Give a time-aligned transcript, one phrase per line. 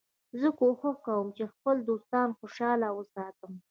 [0.39, 3.51] زه کوښښ کوم چي خپل دوستان خوشحاله وساتم.